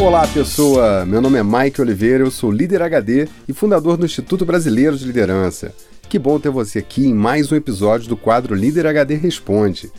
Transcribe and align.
Olá, 0.00 0.26
pessoa! 0.26 1.04
Meu 1.04 1.20
nome 1.20 1.38
é 1.38 1.42
Mike 1.42 1.78
Oliveira, 1.78 2.24
eu 2.24 2.30
sou 2.30 2.50
líder 2.50 2.80
HD 2.80 3.28
e 3.46 3.52
fundador 3.52 3.98
do 3.98 4.06
Instituto 4.06 4.46
Brasileiro 4.46 4.96
de 4.96 5.04
Liderança. 5.04 5.74
Que 6.08 6.18
bom 6.18 6.40
ter 6.40 6.48
você 6.48 6.78
aqui 6.78 7.06
em 7.06 7.12
mais 7.12 7.52
um 7.52 7.54
episódio 7.54 8.08
do 8.08 8.16
quadro 8.16 8.54
Líder 8.54 8.86
HD 8.86 9.14
Responde. 9.16 9.92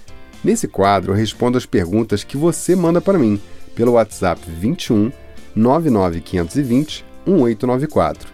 Nesse 0.44 0.68
quadro, 0.68 1.12
eu 1.12 1.16
respondo 1.16 1.56
as 1.56 1.68
perguntas 1.68 2.24
que 2.24 2.36
você 2.36 2.76
manda 2.76 3.00
para 3.00 3.20
mim 3.20 3.40
pelo 3.76 3.92
WhatsApp 3.92 4.42
21 4.48 5.12
99520 5.56 7.06
1894. 7.28 8.28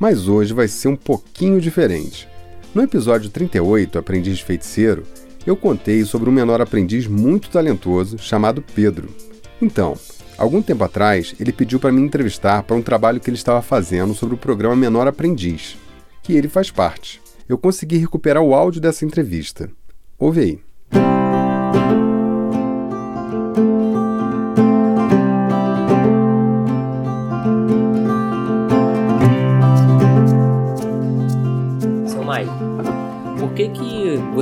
Mas 0.00 0.26
hoje 0.26 0.52
vai 0.52 0.66
ser 0.66 0.88
um 0.88 0.96
pouquinho 0.96 1.60
diferente. 1.60 2.28
No 2.74 2.82
episódio 2.82 3.30
38, 3.30 3.96
Aprendiz 3.96 4.40
Feiticeiro, 4.40 5.04
eu 5.46 5.54
contei 5.56 6.04
sobre 6.04 6.28
um 6.28 6.32
menor 6.32 6.60
aprendiz 6.60 7.06
muito 7.06 7.48
talentoso 7.48 8.18
chamado 8.18 8.60
Pedro. 8.74 9.08
Então, 9.60 9.96
algum 10.38 10.62
tempo 10.62 10.84
atrás, 10.84 11.34
ele 11.38 11.52
pediu 11.52 11.78
para 11.78 11.92
me 11.92 12.00
entrevistar 12.00 12.62
para 12.62 12.76
um 12.76 12.82
trabalho 12.82 13.20
que 13.20 13.30
ele 13.30 13.36
estava 13.36 13.62
fazendo 13.62 14.14
sobre 14.14 14.34
o 14.34 14.38
programa 14.38 14.76
Menor 14.76 15.06
Aprendiz, 15.06 15.76
que 16.22 16.34
ele 16.34 16.48
faz 16.48 16.70
parte. 16.70 17.20
Eu 17.48 17.58
consegui 17.58 17.98
recuperar 17.98 18.42
o 18.42 18.54
áudio 18.54 18.80
dessa 18.80 19.04
entrevista. 19.04 19.70
Ouve 20.18 20.40
aí. 20.40 20.60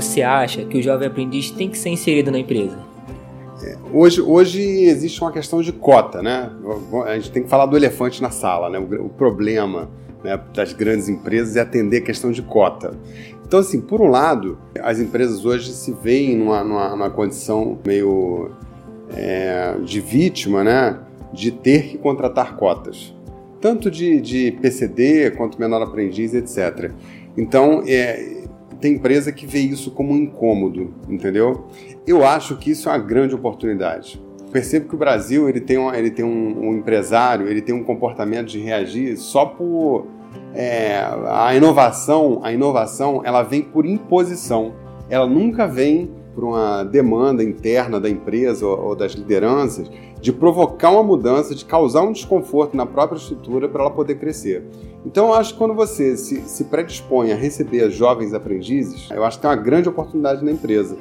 você 0.00 0.22
acha 0.22 0.64
que 0.64 0.78
o 0.78 0.82
jovem 0.82 1.06
aprendiz 1.06 1.50
tem 1.50 1.68
que 1.68 1.76
ser 1.76 1.90
inserido 1.90 2.30
na 2.30 2.38
empresa? 2.38 2.89
Hoje, 3.92 4.20
hoje 4.20 4.62
existe 4.84 5.20
uma 5.20 5.32
questão 5.32 5.60
de 5.60 5.72
cota, 5.72 6.22
né? 6.22 6.50
A 7.06 7.14
gente 7.14 7.32
tem 7.32 7.42
que 7.42 7.48
falar 7.48 7.66
do 7.66 7.76
elefante 7.76 8.22
na 8.22 8.30
sala, 8.30 8.70
né? 8.70 8.78
O, 8.78 9.06
o 9.06 9.08
problema 9.08 9.90
né, 10.22 10.40
das 10.54 10.72
grandes 10.72 11.08
empresas 11.08 11.56
é 11.56 11.60
atender 11.60 11.98
a 11.98 12.00
questão 12.00 12.30
de 12.30 12.40
cota. 12.40 12.92
Então, 13.44 13.58
assim, 13.58 13.80
por 13.80 14.00
um 14.00 14.08
lado, 14.08 14.58
as 14.80 15.00
empresas 15.00 15.44
hoje 15.44 15.72
se 15.72 15.92
veem 15.92 16.36
numa, 16.36 16.62
numa, 16.62 16.90
numa 16.90 17.10
condição 17.10 17.78
meio 17.84 18.52
é, 19.12 19.74
de 19.82 20.00
vítima, 20.00 20.62
né? 20.62 21.00
De 21.32 21.50
ter 21.50 21.88
que 21.88 21.98
contratar 21.98 22.56
cotas. 22.56 23.12
Tanto 23.60 23.90
de, 23.90 24.20
de 24.20 24.52
PCD 24.52 25.32
quanto 25.32 25.58
menor 25.58 25.82
aprendiz, 25.82 26.32
etc. 26.32 26.92
Então, 27.36 27.82
é, 27.86 28.39
tem 28.80 28.94
empresa 28.94 29.30
que 29.30 29.46
vê 29.46 29.60
isso 29.60 29.90
como 29.90 30.12
um 30.12 30.16
incômodo, 30.16 30.94
entendeu? 31.08 31.66
Eu 32.06 32.24
acho 32.24 32.56
que 32.56 32.70
isso 32.70 32.88
é 32.88 32.92
uma 32.92 32.98
grande 32.98 33.34
oportunidade. 33.34 34.20
Percebo 34.50 34.88
que 34.88 34.94
o 34.94 34.98
Brasil 34.98 35.48
ele 35.48 35.60
tem, 35.60 35.78
um, 35.78 35.94
ele 35.94 36.10
tem 36.10 36.24
um, 36.24 36.68
um 36.68 36.74
empresário, 36.74 37.46
ele 37.46 37.62
tem 37.62 37.74
um 37.74 37.84
comportamento 37.84 38.48
de 38.48 38.58
reagir 38.58 39.16
só 39.16 39.46
por 39.46 40.06
é, 40.54 41.00
a 41.28 41.54
inovação. 41.54 42.40
A 42.42 42.52
inovação 42.52 43.22
ela 43.24 43.42
vem 43.42 43.62
por 43.62 43.86
imposição. 43.86 44.74
Ela 45.08 45.26
nunca 45.26 45.68
vem 45.68 46.10
por 46.34 46.44
uma 46.44 46.82
demanda 46.82 47.44
interna 47.44 48.00
da 48.00 48.08
empresa 48.08 48.66
ou, 48.66 48.88
ou 48.88 48.96
das 48.96 49.12
lideranças 49.12 49.90
de 50.20 50.32
provocar 50.32 50.90
uma 50.90 51.02
mudança, 51.02 51.54
de 51.54 51.64
causar 51.64 52.02
um 52.02 52.12
desconforto 52.12 52.76
na 52.76 52.84
própria 52.84 53.16
estrutura 53.16 53.68
para 53.68 53.82
ela 53.82 53.90
poder 53.90 54.16
crescer. 54.16 54.64
Então, 55.04 55.28
eu 55.28 55.34
acho 55.34 55.54
que 55.54 55.58
quando 55.58 55.74
você 55.74 56.16
se, 56.16 56.42
se 56.42 56.64
predispõe 56.64 57.32
a 57.32 57.36
receber 57.36 57.90
jovens 57.90 58.34
aprendizes, 58.34 59.08
eu 59.10 59.24
acho 59.24 59.38
que 59.38 59.42
tem 59.42 59.50
uma 59.50 59.56
grande 59.56 59.88
oportunidade 59.88 60.44
na 60.44 60.52
empresa. 60.52 60.96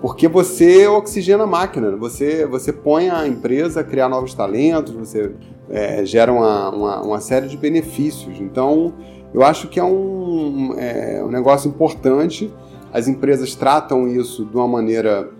Porque 0.00 0.26
você 0.26 0.86
oxigena 0.88 1.44
a 1.44 1.46
máquina, 1.46 1.94
você, 1.96 2.46
você 2.46 2.72
põe 2.72 3.08
a 3.08 3.26
empresa 3.28 3.80
a 3.80 3.84
criar 3.84 4.08
novos 4.08 4.34
talentos, 4.34 4.92
você 4.92 5.32
é, 5.70 6.04
gera 6.04 6.32
uma, 6.32 6.70
uma, 6.70 7.02
uma, 7.02 7.20
série 7.20 7.46
de 7.46 7.56
benefícios. 7.56 8.40
Então, 8.40 8.94
eu 9.32 9.44
acho 9.44 9.68
que 9.68 9.78
é 9.78 9.84
um, 9.84 10.74
é, 10.76 11.22
um 11.22 11.28
negócio 11.28 11.68
importante. 11.68 12.52
As 12.92 13.06
empresas 13.06 13.54
tratam 13.54 14.08
isso 14.08 14.44
de 14.44 14.56
uma 14.56 14.66
maneira 14.66 15.30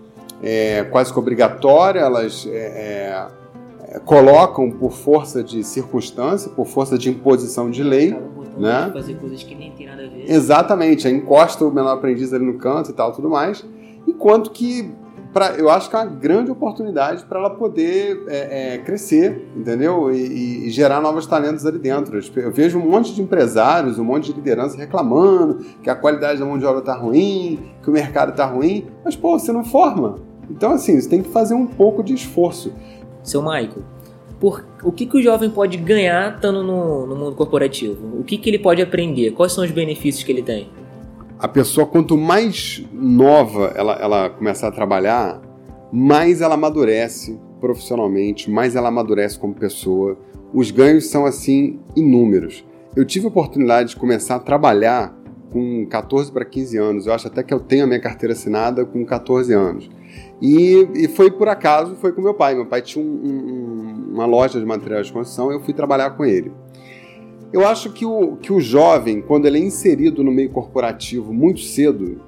é, 0.43 0.85
quase 0.85 1.13
que 1.13 1.19
obrigatória, 1.19 2.01
elas 2.01 2.47
é, 2.51 3.29
é, 3.93 3.99
colocam 4.01 4.71
por 4.71 4.93
força 4.93 5.43
de 5.43 5.63
circunstância, 5.63 6.51
por 6.51 6.67
força 6.67 6.99
de 6.99 7.11
imposição 7.11 7.71
de 7.71 7.83
lei. 7.83 8.17
Né? 8.59 8.91
Fazer 8.93 9.15
coisas 9.15 9.43
que 9.43 9.55
nem 9.55 9.71
tem 9.73 9.87
nada 9.87 10.05
a 10.05 10.09
ver. 10.09 10.31
Exatamente, 10.31 11.09
encosta 11.09 11.65
o 11.65 11.71
menor 11.71 11.93
aprendiz 11.93 12.33
ali 12.33 12.45
no 12.45 12.59
canto 12.59 12.91
e 12.91 12.93
tal, 12.93 13.13
tudo 13.13 13.31
mais. 13.31 13.65
Enquanto 14.07 14.51
que 14.51 14.91
pra, 15.33 15.55
eu 15.55 15.71
acho 15.71 15.89
que 15.89 15.97
é 15.97 16.01
uma 16.01 16.07
grande 16.07 16.51
oportunidade 16.51 17.25
para 17.25 17.39
ela 17.39 17.51
poder 17.51 18.25
é, 18.29 18.75
é, 18.75 18.79
crescer, 18.79 19.49
entendeu? 19.57 20.13
E, 20.15 20.67
e, 20.67 20.71
gerar 20.71 21.01
novos 21.01 21.27
talentos 21.27 21.65
ali 21.65 21.79
dentro. 21.79 22.19
Eu 22.37 22.53
vejo 22.53 22.79
um 22.79 22.89
monte 22.89 23.15
de 23.15 23.23
empresários, 23.23 23.99
um 23.99 24.05
monte 24.05 24.27
de 24.27 24.33
liderança 24.33 24.77
reclamando 24.77 25.65
que 25.83 25.89
a 25.89 25.95
qualidade 25.95 26.39
da 26.39 26.45
mão 26.45 26.59
de 26.59 26.65
obra 26.65 26.81
está 26.81 26.95
ruim, 26.95 27.59
que 27.83 27.89
o 27.89 27.93
mercado 27.93 28.31
está 28.31 28.45
ruim, 28.45 28.87
mas 29.05 29.17
pô, 29.17 29.39
você 29.39 29.53
não 29.53 29.65
forma. 29.65 30.32
Então, 30.51 30.73
assim, 30.73 31.01
você 31.01 31.09
tem 31.09 31.23
que 31.23 31.29
fazer 31.31 31.55
um 31.55 31.67
pouco 31.67 32.03
de 32.03 32.15
esforço. 32.15 32.73
Seu 33.23 33.41
Michael, 33.43 33.83
por, 34.41 34.67
o 34.83 34.91
que, 34.91 35.07
que 35.07 35.17
o 35.17 35.23
jovem 35.23 35.49
pode 35.49 35.77
ganhar 35.77 36.35
estando 36.35 36.63
no, 36.65 37.07
no 37.07 37.15
mundo 37.15 37.37
corporativo? 37.37 38.19
O 38.19 38.25
que, 38.25 38.37
que 38.37 38.51
ele 38.51 38.59
pode 38.59 38.83
aprender? 38.83 39.31
Quais 39.31 39.53
são 39.53 39.63
os 39.63 39.71
benefícios 39.71 40.25
que 40.25 40.33
ele 40.33 40.43
tem? 40.43 40.69
A 41.39 41.47
pessoa, 41.47 41.87
quanto 41.87 42.17
mais 42.17 42.85
nova 42.93 43.73
ela, 43.77 43.95
ela 43.95 44.31
começar 44.31 44.69
a 44.69 44.73
trabalhar, 44.73 45.41
mais 45.93 46.41
ela 46.41 46.55
amadurece 46.55 47.39
profissionalmente, 47.61 48.51
mais 48.51 48.75
ela 48.75 48.89
amadurece 48.89 49.39
como 49.39 49.55
pessoa. 49.55 50.19
Os 50.53 50.73
ganhos 50.73 51.07
são, 51.07 51.25
assim, 51.25 51.79
inúmeros. 51.95 52.65
Eu 52.97 53.05
tive 53.05 53.27
a 53.27 53.29
oportunidade 53.29 53.91
de 53.91 53.97
começar 53.97 54.35
a 54.35 54.41
trabalhar 54.41 55.17
com 55.53 55.87
14 55.87 56.33
para 56.33 56.45
15 56.45 56.79
anos. 56.79 57.07
Eu 57.07 57.13
acho 57.13 57.29
até 57.29 57.43
que 57.43 57.53
eu 57.53 57.61
tenho 57.61 57.85
a 57.85 57.87
minha 57.87 58.01
carteira 58.01 58.33
assinada 58.33 58.85
com 58.85 59.05
14 59.05 59.53
anos. 59.53 59.91
E, 60.41 60.89
e 60.95 61.09
foi 61.09 61.31
por 61.31 61.49
acaso, 61.49 61.95
foi 61.97 62.13
com 62.13 62.21
meu 62.21 62.35
pai. 62.35 62.55
Meu 62.55 62.67
pai 62.67 62.83
tinha 62.83 63.05
um, 63.05 63.09
um, 63.09 64.15
uma 64.15 64.27
loja 64.27 64.59
de 64.59 64.67
materiais 64.67 65.07
de 65.07 65.13
construção 65.13 65.53
eu 65.53 65.61
fui 65.61 65.75
trabalhar 65.75 66.11
com 66.11 66.25
ele. 66.25 66.53
Eu 67.53 67.67
acho 67.67 67.93
que 67.93 68.07
o, 68.07 68.37
que 68.37 68.53
o 68.53 68.61
jovem, 68.61 69.21
quando 69.21 69.47
ele 69.47 69.59
é 69.59 69.63
inserido 69.63 70.25
no 70.25 70.33
meio 70.33 70.51
corporativo 70.51 71.33
muito 71.35 71.61
cedo, 71.61 72.21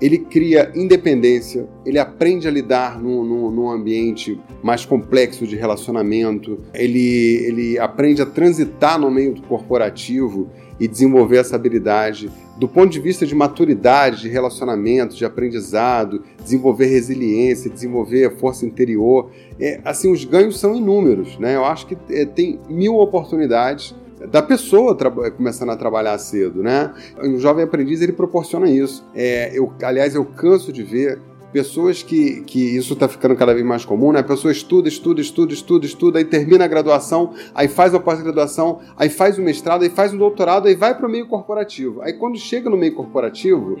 ele 0.00 0.18
cria 0.18 0.72
independência, 0.74 1.68
ele 1.84 1.98
aprende 1.98 2.48
a 2.48 2.50
lidar 2.50 3.00
num, 3.00 3.22
num, 3.22 3.50
num, 3.50 3.70
ambiente 3.70 4.40
mais 4.62 4.84
complexo 4.84 5.46
de 5.46 5.56
relacionamento, 5.56 6.58
ele, 6.72 7.44
ele 7.46 7.78
aprende 7.78 8.22
a 8.22 8.26
transitar 8.26 8.98
no 8.98 9.10
meio 9.10 9.40
corporativo 9.42 10.48
e 10.78 10.88
desenvolver 10.88 11.36
essa 11.36 11.56
habilidade 11.56 12.30
do 12.60 12.68
ponto 12.68 12.90
de 12.90 13.00
vista 13.00 13.26
de 13.26 13.34
maturidade, 13.34 14.20
de 14.20 14.28
relacionamento, 14.28 15.16
de 15.16 15.24
aprendizado, 15.24 16.22
desenvolver 16.42 16.86
resiliência, 16.86 17.70
desenvolver 17.70 18.36
força 18.36 18.66
interior. 18.66 19.30
É, 19.58 19.80
assim, 19.82 20.12
os 20.12 20.26
ganhos 20.26 20.60
são 20.60 20.74
inúmeros, 20.74 21.38
né? 21.38 21.56
Eu 21.56 21.64
acho 21.64 21.86
que 21.86 21.96
é, 22.10 22.26
tem 22.26 22.58
mil 22.68 22.96
oportunidades 22.96 23.94
da 24.28 24.42
pessoa 24.42 24.96
começando 25.36 25.70
a 25.70 25.76
trabalhar 25.76 26.16
cedo, 26.18 26.62
né? 26.62 26.92
O 27.18 27.38
jovem 27.38 27.64
aprendiz 27.64 28.02
ele 28.02 28.12
proporciona 28.12 28.70
isso. 28.70 29.06
É, 29.14 29.50
eu, 29.56 29.72
aliás, 29.82 30.14
eu 30.14 30.24
canso 30.24 30.72
de 30.72 30.82
ver 30.82 31.18
pessoas 31.52 32.02
que, 32.02 32.42
que 32.42 32.76
isso 32.76 32.92
está 32.92 33.08
ficando 33.08 33.34
cada 33.34 33.52
vez 33.52 33.64
mais 33.64 33.84
comum, 33.84 34.12
né? 34.12 34.20
A 34.20 34.24
pessoa 34.24 34.52
estuda, 34.52 34.88
estuda, 34.88 35.20
estuda, 35.20 35.52
estuda, 35.52 35.86
estuda, 35.86 36.18
aí 36.18 36.24
termina 36.24 36.64
a 36.64 36.68
graduação, 36.68 37.32
aí 37.54 37.66
faz 37.66 37.94
a 37.94 38.00
pós-graduação, 38.00 38.80
aí 38.96 39.08
faz 39.08 39.38
o 39.38 39.42
mestrado, 39.42 39.82
aí 39.82 39.90
faz 39.90 40.12
o 40.12 40.18
doutorado, 40.18 40.68
aí 40.68 40.74
vai 40.74 40.96
para 40.96 41.06
o 41.06 41.10
meio 41.10 41.26
corporativo. 41.26 42.02
Aí 42.02 42.12
quando 42.12 42.38
chega 42.38 42.70
no 42.70 42.76
meio 42.76 42.94
corporativo, 42.94 43.76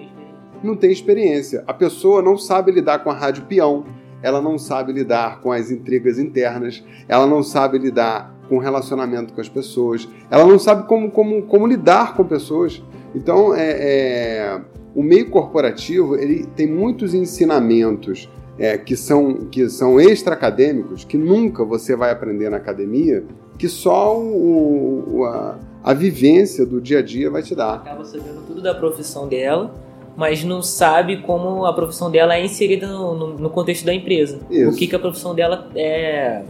não 0.62 0.76
tem 0.76 0.90
experiência. 0.90 1.62
A 1.66 1.74
pessoa 1.74 2.22
não 2.22 2.36
sabe 2.36 2.72
lidar 2.72 3.00
com 3.00 3.10
a 3.10 3.14
rádio 3.14 3.44
peão, 3.44 3.84
ela 4.22 4.40
não 4.40 4.58
sabe 4.58 4.92
lidar 4.92 5.40
com 5.40 5.52
as 5.52 5.70
intrigas 5.70 6.18
internas, 6.18 6.84
ela 7.08 7.26
não 7.26 7.42
sabe 7.42 7.78
lidar 7.78 8.39
com 8.50 8.58
relacionamento 8.58 9.32
com 9.32 9.40
as 9.40 9.48
pessoas, 9.48 10.08
ela 10.28 10.44
não 10.44 10.58
sabe 10.58 10.88
como, 10.88 11.08
como, 11.08 11.42
como 11.42 11.66
lidar 11.68 12.16
com 12.16 12.24
pessoas. 12.24 12.82
Então, 13.14 13.54
é, 13.54 13.70
é 13.70 14.60
o 14.92 15.04
meio 15.04 15.30
corporativo 15.30 16.16
ele 16.16 16.44
tem 16.56 16.66
muitos 16.66 17.14
ensinamentos 17.14 18.28
é, 18.58 18.76
que 18.76 18.96
são, 18.96 19.46
que 19.46 19.70
são 19.70 20.00
extra-acadêmicos, 20.00 21.04
que 21.04 21.16
nunca 21.16 21.64
você 21.64 21.94
vai 21.94 22.10
aprender 22.10 22.50
na 22.50 22.56
academia, 22.56 23.24
que 23.56 23.68
só 23.68 24.18
o, 24.18 25.24
a, 25.24 25.58
a 25.84 25.94
vivência 25.94 26.66
do 26.66 26.80
dia 26.80 26.98
a 26.98 27.02
dia 27.02 27.30
vai 27.30 27.42
te 27.42 27.54
dar. 27.54 27.74
Acaba 27.74 28.04
sabendo 28.04 28.42
tudo 28.48 28.60
da 28.60 28.74
profissão 28.74 29.28
dela, 29.28 29.72
mas 30.16 30.42
não 30.42 30.60
sabe 30.60 31.22
como 31.22 31.64
a 31.64 31.72
profissão 31.72 32.10
dela 32.10 32.34
é 32.34 32.44
inserida 32.44 32.88
no, 32.88 33.14
no, 33.14 33.38
no 33.38 33.50
contexto 33.50 33.86
da 33.86 33.94
empresa. 33.94 34.40
Isso. 34.50 34.72
O 34.72 34.76
que, 34.76 34.88
que 34.88 34.96
a 34.96 34.98
profissão 34.98 35.34
dela 35.34 35.70
é 35.74 36.42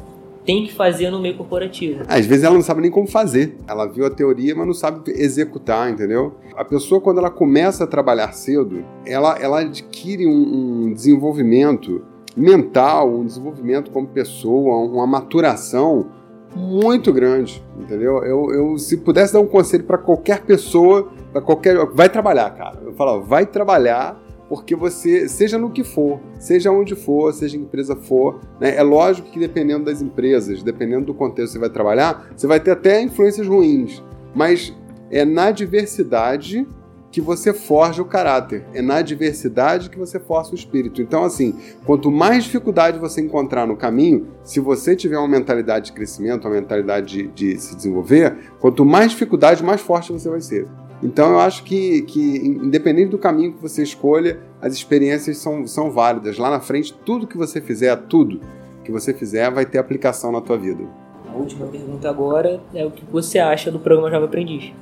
tem 0.45 0.65
que 0.65 0.73
fazer 0.73 1.11
no 1.11 1.21
meio 1.21 1.37
corporativo. 1.37 2.03
Às 2.09 2.27
vezes 2.27 2.45
ela 2.45 2.55
não 2.55 2.63
sabe 2.63 2.81
nem 2.81 2.91
como 2.91 3.07
fazer. 3.07 3.57
Ela 3.69 3.87
viu 3.87 4.07
a 4.07 4.11
teoria, 4.11 4.55
mas 4.55 4.67
não 4.67 4.75
sabe 4.75 5.11
executar, 5.13 5.91
entendeu? 5.91 6.37
A 6.57 6.65
pessoa, 6.65 7.01
quando 7.01 7.19
ela 7.19 7.31
começa 7.31 7.85
a 7.85 7.87
trabalhar 7.87 8.33
cedo, 8.33 8.85
ela, 9.05 9.37
ela 9.39 9.61
adquire 9.61 10.27
um, 10.27 10.87
um 10.87 10.93
desenvolvimento 10.93 12.03
mental, 12.37 13.11
um 13.11 13.25
desenvolvimento 13.25 13.91
como 13.91 14.07
pessoa, 14.07 14.77
uma 14.77 15.07
maturação 15.07 16.07
muito 16.55 17.13
grande, 17.13 17.63
entendeu? 17.79 18.25
Eu, 18.25 18.53
eu 18.53 18.79
se 18.79 18.97
pudesse 18.97 19.33
dar 19.33 19.41
um 19.41 19.47
conselho 19.47 19.85
para 19.85 19.99
qualquer 19.99 20.43
pessoa, 20.43 21.09
para 21.33 21.41
qualquer, 21.41 21.77
vai 21.87 22.09
trabalhar, 22.09 22.51
cara. 22.51 22.81
Eu 22.85 22.93
falo, 22.95 23.23
vai 23.23 23.47
trabalhar 23.47 24.21
porque 24.51 24.75
você, 24.75 25.29
seja 25.29 25.57
no 25.57 25.71
que 25.71 25.85
for, 25.85 26.19
seja 26.41 26.73
onde 26.73 26.97
for, 26.97 27.33
seja 27.33 27.57
em 27.57 27.61
empresa 27.61 27.95
for, 27.95 28.41
né? 28.59 28.75
é 28.77 28.83
lógico 28.83 29.31
que 29.31 29.39
dependendo 29.39 29.85
das 29.85 30.03
empresas, 30.03 30.61
dependendo 30.61 31.07
do 31.07 31.15
contexto 31.15 31.53
que 31.53 31.53
você 31.53 31.59
vai 31.61 31.71
trabalhar, 31.71 32.33
você 32.37 32.49
vai 32.49 32.59
ter 32.59 32.73
até 32.73 33.01
influências 33.01 33.47
ruins, 33.47 34.03
mas 34.35 34.75
é 35.09 35.25
na 35.25 35.53
diversidade 35.53 36.67
que 37.13 37.21
você 37.21 37.53
forja 37.53 38.03
o 38.03 38.05
caráter, 38.05 38.65
é 38.75 38.83
na 38.83 39.03
diversidade 39.03 39.89
que 39.89 39.99
você 39.99 40.19
força 40.19 40.51
o 40.51 40.57
espírito. 40.57 41.01
Então, 41.01 41.23
assim, 41.23 41.55
quanto 41.85 42.11
mais 42.11 42.43
dificuldade 42.43 42.99
você 42.99 43.21
encontrar 43.21 43.69
no 43.69 43.77
caminho, 43.77 44.29
se 44.43 44.59
você 44.59 44.97
tiver 44.97 45.19
uma 45.19 45.29
mentalidade 45.29 45.87
de 45.87 45.93
crescimento, 45.93 46.49
uma 46.49 46.55
mentalidade 46.55 47.07
de, 47.07 47.27
de 47.29 47.61
se 47.61 47.77
desenvolver, 47.77 48.37
quanto 48.59 48.85
mais 48.85 49.13
dificuldade, 49.13 49.63
mais 49.63 49.81
forte 49.81 50.13
você 50.13 50.29
vai 50.29 50.41
ser. 50.41 50.67
Então 51.03 51.33
eu 51.33 51.41
acho 51.41 51.65
que, 51.65 52.03
que, 52.03 52.21
independente 52.21 53.11
do 53.11 53.19
caminho 53.19 53.55
que 53.55 53.63
você 53.63 53.83
escolha, 53.83 54.39
as 54.61 54.75
experiências 54.75 55.39
são, 55.39 55.67
são 55.67 55.91
válidas. 55.91 56.37
Lá 56.37 56.51
na 56.51 56.61
frente, 56.61 56.93
tudo 57.05 57.27
que 57.27 57.37
você 57.37 57.61
fizer, 57.61 57.97
tudo 58.09 58.41
que 58.85 58.93
você 58.93 59.15
fizer, 59.15 59.51
vai 59.51 59.65
ter 59.65 59.79
aplicação 59.79 60.31
na 60.31 60.41
tua 60.41 60.59
vida. 60.59 60.85
A 61.33 61.37
última 61.37 61.67
pergunta 61.67 62.09
agora 62.09 62.61
é 62.75 62.85
o 62.85 62.91
que 62.91 63.05
você 63.11 63.39
acha 63.39 63.71
do 63.71 63.79
programa 63.79 64.11
Jovem 64.11 64.27
Aprendiz? 64.27 64.73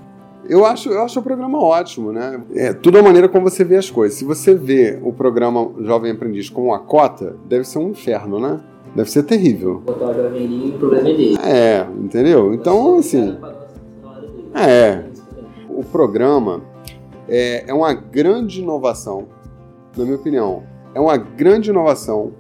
Eu 0.49 0.65
acho, 0.65 0.89
eu 0.89 1.03
acho 1.03 1.21
o 1.21 1.23
programa 1.23 1.63
ótimo, 1.63 2.11
né? 2.11 2.41
É 2.55 2.73
tudo 2.73 2.99
a 2.99 3.03
maneira 3.03 3.29
como 3.29 3.49
você 3.49 3.65
vê 3.65 3.77
as 3.77 3.91
coisas. 3.91 4.19
Se 4.19 4.25
você 4.25 4.55
vê 4.55 4.99
o 5.03 5.13
programa 5.13 5.71
Jovem 5.81 6.13
Aprendiz 6.13 6.49
como 6.49 6.69
uma 6.69 6.79
cota, 6.79 7.37
deve 7.47 7.65
ser 7.65 7.79
um 7.79 7.91
inferno, 7.91 8.41
né? 8.41 8.61
Deve 8.95 9.11
ser 9.11 9.25
terrível. 9.25 9.83
Botar 9.85 10.07
o 10.07 10.15
jovem 10.15 10.47
ali, 10.47 10.71
o 10.71 10.79
problema 10.79 11.09
é 11.09 11.13
dele. 11.13 11.39
É, 11.45 11.87
entendeu? 12.03 12.55
Então, 12.55 12.97
assim. 12.97 13.37
É, 14.55 15.05
o 15.79 15.85
programa 15.85 16.61
é, 17.29 17.65
é 17.69 17.73
uma 17.73 17.95
grande 17.95 18.61
inovação, 18.61 19.29
na 19.97 20.03
minha 20.03 20.17
opinião. 20.17 20.65
É 20.93 21.01
uma 21.01 21.17
grande 21.17 21.71
inovação 21.71 22.33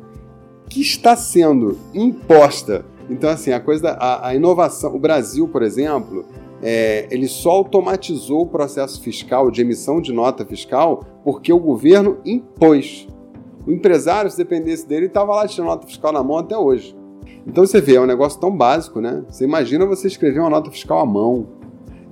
que 0.68 0.80
está 0.80 1.14
sendo 1.14 1.78
imposta. 1.94 2.84
Então, 3.08 3.30
assim, 3.30 3.52
a 3.52 3.60
coisa 3.60 3.90
a, 3.90 4.28
a 4.28 4.34
inovação. 4.34 4.92
O 4.96 4.98
Brasil, 4.98 5.46
por 5.46 5.62
exemplo, 5.62 6.24
é, 6.60 7.06
ele 7.12 7.28
só 7.28 7.50
automatizou 7.50 8.42
o 8.42 8.46
processo 8.46 9.00
fiscal 9.00 9.52
de 9.52 9.60
emissão 9.60 10.00
de 10.00 10.12
nota 10.12 10.44
fiscal 10.44 11.04
porque 11.22 11.52
o 11.52 11.60
governo 11.60 12.18
impôs. 12.24 13.06
O 13.64 13.70
empresário, 13.70 14.28
se 14.30 14.36
dependesse 14.36 14.88
dele, 14.88 15.06
estava 15.06 15.32
lá 15.32 15.46
tirando 15.46 15.68
nota 15.68 15.86
fiscal 15.86 16.12
na 16.12 16.24
mão 16.24 16.38
até 16.38 16.58
hoje. 16.58 16.96
Então 17.46 17.64
você 17.64 17.80
vê, 17.80 17.94
é 17.94 18.00
um 18.00 18.06
negócio 18.06 18.40
tão 18.40 18.50
básico, 18.50 19.00
né? 19.00 19.22
Você 19.28 19.44
imagina 19.44 19.86
você 19.86 20.08
escrever 20.08 20.40
uma 20.40 20.50
nota 20.50 20.70
fiscal 20.70 20.98
à 20.98 21.06
mão. 21.06 21.57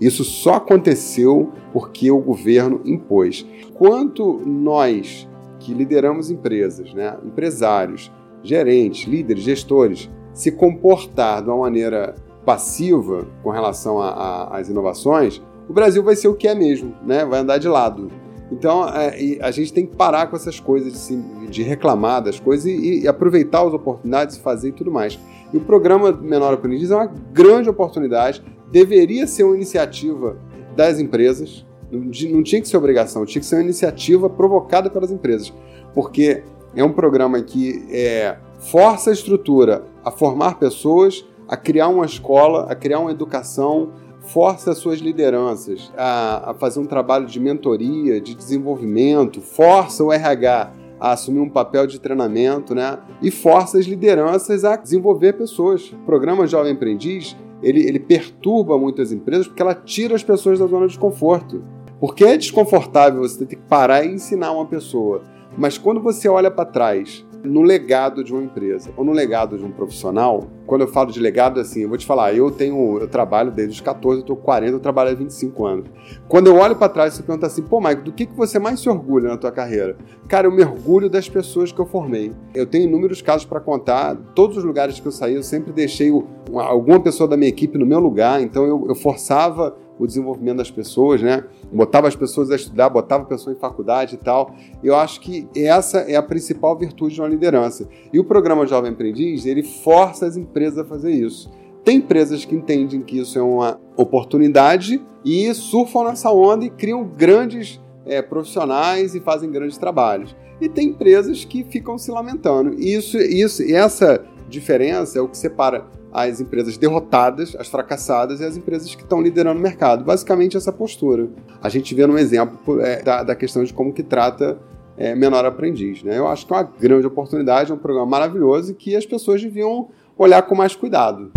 Isso 0.00 0.24
só 0.24 0.54
aconteceu 0.54 1.52
porque 1.72 2.10
o 2.10 2.20
governo 2.20 2.80
impôs. 2.84 3.46
Quanto 3.74 4.42
nós 4.46 5.28
que 5.58 5.72
lideramos 5.72 6.30
empresas, 6.30 6.92
né, 6.92 7.16
empresários, 7.24 8.12
gerentes, 8.42 9.08
líderes, 9.08 9.42
gestores, 9.42 10.10
se 10.32 10.52
comportar 10.52 11.42
de 11.42 11.48
uma 11.48 11.58
maneira 11.58 12.14
passiva 12.44 13.26
com 13.42 13.50
relação 13.50 14.00
às 14.00 14.68
inovações, 14.68 15.42
o 15.68 15.72
Brasil 15.72 16.02
vai 16.02 16.14
ser 16.14 16.28
o 16.28 16.34
que 16.34 16.46
é 16.46 16.54
mesmo, 16.54 16.94
né? 17.04 17.24
vai 17.24 17.40
andar 17.40 17.58
de 17.58 17.68
lado. 17.68 18.10
Então 18.52 18.88
é, 18.88 19.38
a 19.40 19.50
gente 19.50 19.72
tem 19.72 19.84
que 19.84 19.96
parar 19.96 20.28
com 20.28 20.36
essas 20.36 20.60
coisas 20.60 20.92
de, 20.92 20.98
se, 20.98 21.16
de 21.50 21.62
reclamar 21.64 22.22
das 22.22 22.38
coisas 22.38 22.66
e, 22.66 23.00
e, 23.02 23.08
aproveitar 23.08 23.66
as 23.66 23.72
oportunidades, 23.72 24.36
fazer 24.36 24.68
e 24.68 24.72
tudo 24.72 24.92
mais. 24.92 25.18
E 25.52 25.56
o 25.56 25.60
programa 25.60 26.12
Menor 26.12 26.54
Aprendiz 26.54 26.90
é 26.90 26.94
uma 26.94 27.12
grande 27.32 27.68
oportunidade 27.68 28.44
deveria 28.70 29.26
ser 29.26 29.44
uma 29.44 29.54
iniciativa 29.54 30.36
das 30.74 30.98
empresas, 30.98 31.66
não 31.90 32.42
tinha 32.42 32.60
que 32.60 32.68
ser 32.68 32.76
obrigação, 32.76 33.24
tinha 33.24 33.40
que 33.40 33.46
ser 33.46 33.56
uma 33.56 33.62
iniciativa 33.62 34.28
provocada 34.28 34.90
pelas 34.90 35.10
empresas, 35.10 35.52
porque 35.94 36.42
é 36.74 36.84
um 36.84 36.92
programa 36.92 37.40
que 37.40 37.86
é, 37.90 38.36
força 38.58 39.10
a 39.10 39.12
estrutura 39.12 39.84
a 40.04 40.10
formar 40.10 40.58
pessoas, 40.58 41.24
a 41.48 41.56
criar 41.56 41.88
uma 41.88 42.04
escola, 42.04 42.66
a 42.68 42.74
criar 42.74 42.98
uma 42.98 43.10
educação, 43.10 43.92
força 44.20 44.72
as 44.72 44.78
suas 44.78 44.98
lideranças 44.98 45.92
a, 45.96 46.50
a 46.50 46.54
fazer 46.54 46.80
um 46.80 46.84
trabalho 46.84 47.26
de 47.26 47.38
mentoria, 47.38 48.20
de 48.20 48.34
desenvolvimento, 48.34 49.40
força 49.40 50.02
o 50.04 50.12
RH 50.12 50.72
a 50.98 51.12
assumir 51.12 51.40
um 51.40 51.48
papel 51.48 51.86
de 51.86 52.00
treinamento, 52.00 52.74
né? 52.74 52.98
E 53.22 53.30
força 53.30 53.78
as 53.78 53.84
lideranças 53.84 54.64
a 54.64 54.76
desenvolver 54.76 55.34
pessoas. 55.34 55.92
O 55.92 56.04
programa 56.06 56.46
Jovem 56.46 56.72
Aprendiz 56.72 57.36
ele, 57.62 57.80
ele 57.86 57.98
perturba 57.98 58.78
muitas 58.78 59.12
empresas 59.12 59.46
porque 59.46 59.62
ela 59.62 59.74
tira 59.74 60.14
as 60.14 60.22
pessoas 60.22 60.58
da 60.58 60.66
zona 60.66 60.86
de 60.86 60.98
conforto. 60.98 61.62
Porque 61.98 62.24
é 62.24 62.36
desconfortável 62.36 63.22
você 63.22 63.44
ter 63.44 63.56
que 63.56 63.62
parar 63.62 64.04
e 64.04 64.14
ensinar 64.14 64.52
uma 64.52 64.66
pessoa. 64.66 65.22
Mas 65.56 65.78
quando 65.78 66.00
você 66.00 66.28
olha 66.28 66.50
para 66.50 66.64
trás 66.64 67.24
no 67.42 67.62
legado 67.62 68.24
de 68.24 68.32
uma 68.32 68.42
empresa 68.42 68.90
ou 68.96 69.04
no 69.04 69.12
legado 69.12 69.56
de 69.56 69.64
um 69.64 69.70
profissional, 69.70 70.44
quando 70.66 70.82
eu 70.82 70.88
falo 70.88 71.12
de 71.12 71.20
legado, 71.20 71.60
assim, 71.60 71.82
eu 71.82 71.88
vou 71.88 71.96
te 71.96 72.04
falar, 72.04 72.34
eu 72.34 72.50
tenho, 72.50 72.98
eu 72.98 73.08
trabalho 73.08 73.50
desde 73.50 73.74
os 73.74 73.80
14, 73.80 74.20
eu 74.20 74.26
tô 74.26 74.36
com 74.36 74.42
40, 74.42 74.72
eu 74.72 74.80
trabalho 74.80 75.10
há 75.10 75.14
25 75.14 75.64
anos. 75.64 75.88
Quando 76.28 76.48
eu 76.48 76.56
olho 76.56 76.74
para 76.74 76.88
trás, 76.88 77.14
você 77.14 77.22
pergunta 77.22 77.46
assim, 77.46 77.62
pô, 77.62 77.80
Mike, 77.80 78.02
do 78.02 78.12
que, 78.12 78.26
que 78.26 78.34
você 78.34 78.58
mais 78.58 78.80
se 78.80 78.88
orgulha 78.88 79.28
na 79.28 79.36
tua 79.36 79.52
carreira? 79.52 79.96
Cara, 80.28 80.46
eu 80.46 80.52
me 80.52 80.62
orgulho 80.62 81.08
das 81.08 81.28
pessoas 81.28 81.70
que 81.70 81.78
eu 81.78 81.86
formei. 81.86 82.32
Eu 82.54 82.66
tenho 82.66 82.88
inúmeros 82.88 83.22
casos 83.22 83.46
para 83.46 83.60
contar, 83.60 84.16
todos 84.34 84.56
os 84.56 84.64
lugares 84.64 84.98
que 84.98 85.06
eu 85.06 85.12
saí, 85.12 85.34
eu 85.34 85.42
sempre 85.42 85.72
deixei 85.72 86.10
uma, 86.10 86.64
alguma 86.64 87.00
pessoa 87.00 87.28
da 87.28 87.36
minha 87.36 87.48
equipe 87.48 87.78
no 87.78 87.86
meu 87.86 88.00
lugar, 88.00 88.42
então 88.42 88.64
eu, 88.64 88.86
eu 88.88 88.94
forçava 88.94 89.76
o 89.98 90.06
desenvolvimento 90.06 90.58
das 90.58 90.70
pessoas, 90.70 91.22
né? 91.22 91.44
Botava 91.72 92.08
as 92.08 92.16
pessoas 92.16 92.50
a 92.50 92.56
estudar, 92.56 92.88
botava 92.88 93.22
a 93.22 93.26
pessoa 93.26 93.54
em 93.54 93.58
faculdade 93.58 94.14
e 94.14 94.18
tal. 94.18 94.54
Eu 94.82 94.94
acho 94.96 95.20
que 95.20 95.48
essa 95.56 95.98
é 96.00 96.16
a 96.16 96.22
principal 96.22 96.76
virtude 96.76 97.14
de 97.14 97.20
uma 97.20 97.28
liderança. 97.28 97.88
E 98.12 98.18
o 98.18 98.24
programa 98.24 98.66
Jovem 98.66 98.92
Aprendiz, 98.92 99.46
ele 99.46 99.62
força 99.62 100.26
as 100.26 100.36
empresas 100.36 100.78
a 100.78 100.84
fazer 100.84 101.12
isso. 101.12 101.50
Tem 101.84 101.98
empresas 101.98 102.44
que 102.44 102.54
entendem 102.54 103.00
que 103.00 103.18
isso 103.18 103.38
é 103.38 103.42
uma 103.42 103.80
oportunidade 103.96 105.00
e 105.24 105.52
surfam 105.54 106.04
nessa 106.04 106.30
onda 106.32 106.64
e 106.64 106.70
criam 106.70 107.04
grandes 107.04 107.80
é, 108.04 108.20
profissionais 108.20 109.14
e 109.14 109.20
fazem 109.20 109.50
grandes 109.50 109.78
trabalhos. 109.78 110.34
E 110.60 110.68
tem 110.68 110.88
empresas 110.88 111.44
que 111.44 111.64
ficam 111.64 111.96
se 111.96 112.10
lamentando. 112.10 112.74
E 112.78 112.94
isso, 112.94 113.18
isso, 113.18 113.62
essa 113.62 114.24
diferença 114.48 115.18
é 115.18 115.22
o 115.22 115.28
que 115.28 115.36
separa 115.36 115.86
as 116.16 116.40
empresas 116.40 116.78
derrotadas, 116.78 117.54
as 117.58 117.68
fracassadas 117.68 118.40
e 118.40 118.44
as 118.44 118.56
empresas 118.56 118.94
que 118.94 119.02
estão 119.02 119.20
liderando 119.20 119.60
o 119.60 119.62
mercado. 119.62 120.02
Basicamente 120.02 120.56
essa 120.56 120.72
postura. 120.72 121.28
A 121.62 121.68
gente 121.68 121.94
vê 121.94 122.06
no 122.06 122.18
exemplo 122.18 122.80
é, 122.80 123.02
da, 123.02 123.22
da, 123.22 123.34
questão 123.34 123.62
de 123.62 123.74
como 123.74 123.92
que 123.92 124.02
trata 124.02 124.58
é, 124.96 125.14
menor 125.14 125.44
aprendiz. 125.44 126.02
Né? 126.02 126.16
Eu 126.16 126.26
acho 126.26 126.46
que 126.46 126.54
é 126.54 126.56
uma 126.56 126.62
grande 126.62 127.06
oportunidade, 127.06 127.70
é 127.70 127.74
um 127.74 127.78
programa 127.78 128.06
maravilhoso 128.06 128.72
e 128.72 128.74
que 128.74 128.96
as 128.96 129.04
pessoas 129.04 129.42
deviam 129.42 129.88
olhar 130.16 130.40
com 130.40 130.54
mais 130.54 130.74
cuidado. 130.74 131.30